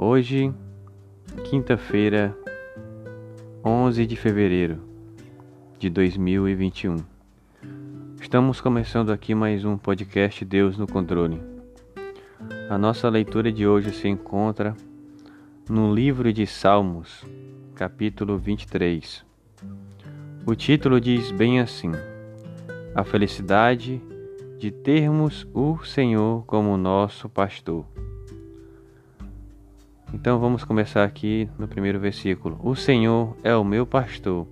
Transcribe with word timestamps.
Hoje, 0.00 0.54
quinta-feira, 1.50 2.32
11 3.64 4.06
de 4.06 4.14
fevereiro 4.14 4.78
de 5.76 5.90
2021. 5.90 6.98
Estamos 8.20 8.60
começando 8.60 9.10
aqui 9.10 9.34
mais 9.34 9.64
um 9.64 9.76
podcast 9.76 10.44
Deus 10.44 10.78
no 10.78 10.86
Controle. 10.86 11.42
A 12.70 12.78
nossa 12.78 13.08
leitura 13.08 13.50
de 13.50 13.66
hoje 13.66 13.90
se 13.90 14.06
encontra 14.06 14.76
no 15.68 15.92
livro 15.92 16.32
de 16.32 16.46
Salmos, 16.46 17.24
capítulo 17.74 18.38
23. 18.38 19.26
O 20.46 20.54
título 20.54 21.00
diz 21.00 21.32
bem 21.32 21.58
assim: 21.58 21.90
A 22.94 23.02
felicidade 23.02 24.00
de 24.60 24.70
termos 24.70 25.44
o 25.52 25.84
Senhor 25.84 26.44
como 26.46 26.76
nosso 26.76 27.28
pastor. 27.28 27.84
Então 30.12 30.38
vamos 30.38 30.64
começar 30.64 31.04
aqui 31.04 31.48
no 31.58 31.68
primeiro 31.68 32.00
versículo. 32.00 32.58
O 32.62 32.74
Senhor 32.74 33.36
é 33.42 33.54
o 33.54 33.62
meu 33.62 33.86
pastor, 33.86 34.46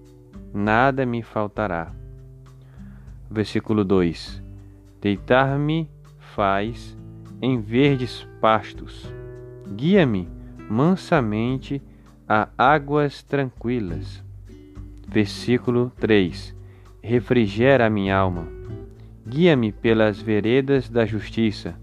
nada 0.53 1.07
me 1.07 1.23
faltará. 1.23 1.93
Versículo 3.31 3.83
2: 3.83 4.43
Deitar-me 5.01 5.89
faz 6.35 6.95
em 7.41 7.59
verdes 7.59 8.29
pastos, 8.39 9.11
guia-me 9.75 10.29
mansamente 10.69 11.83
a 12.29 12.49
águas 12.59 13.23
tranquilas. 13.23 14.23
Versículo 15.09 15.91
3: 15.99 16.55
Refrigera 17.03 17.87
a 17.87 17.91
minha 17.91 18.15
alma, 18.15 18.47
guia-me 19.27 19.73
pelas 19.73 20.21
veredas 20.21 20.91
da 20.91 21.07
justiça, 21.07 21.75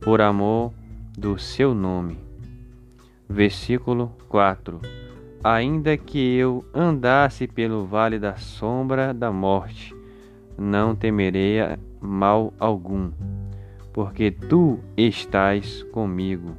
por 0.00 0.20
amor 0.20 0.72
do 1.16 1.38
seu 1.38 1.72
nome 1.72 2.29
Versículo 3.32 4.10
4: 4.28 4.80
Ainda 5.44 5.96
que 5.96 6.18
eu 6.34 6.64
andasse 6.74 7.46
pelo 7.46 7.86
vale 7.86 8.18
da 8.18 8.34
sombra 8.34 9.14
da 9.14 9.30
morte, 9.30 9.94
não 10.58 10.96
temerei 10.96 11.58
mal 12.00 12.52
algum, 12.58 13.12
porque 13.92 14.32
tu 14.32 14.80
estás 14.96 15.84
comigo. 15.92 16.56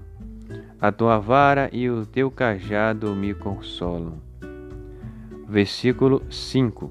A 0.80 0.94
tua 0.94 1.20
vara 1.20 1.70
e 1.74 1.90
o 1.90 2.06
teu 2.06 2.32
cajado 2.32 3.14
me 3.14 3.34
consolam. 3.34 4.22
Versículo 5.46 6.24
5: 6.30 6.90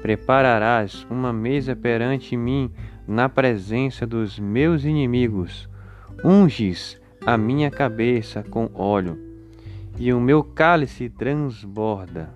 Prepararás 0.00 1.04
uma 1.10 1.32
mesa 1.32 1.74
perante 1.74 2.36
mim 2.36 2.70
na 3.08 3.28
presença 3.28 4.06
dos 4.06 4.38
meus 4.38 4.84
inimigos. 4.84 5.68
Unges 6.24 7.04
a 7.26 7.36
minha 7.36 7.72
cabeça 7.72 8.44
com 8.44 8.70
óleo, 8.72 9.18
e 9.98 10.12
o 10.12 10.20
meu 10.20 10.44
cálice 10.44 11.10
transborda. 11.10 12.32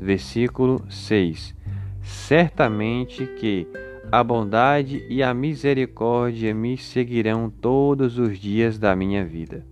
Versículo 0.00 0.82
6: 0.88 1.54
Certamente 2.02 3.26
que 3.26 3.68
a 4.10 4.24
bondade 4.24 5.04
e 5.10 5.22
a 5.22 5.34
misericórdia 5.34 6.54
me 6.54 6.78
seguirão 6.78 7.50
todos 7.50 8.18
os 8.18 8.38
dias 8.38 8.78
da 8.78 8.96
minha 8.96 9.22
vida, 9.22 9.66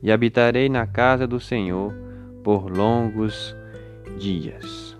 e 0.00 0.12
habitarei 0.12 0.68
na 0.68 0.86
casa 0.86 1.26
do 1.26 1.40
Senhor 1.40 1.92
por 2.44 2.70
longos 2.70 3.56
dias. 4.16 4.95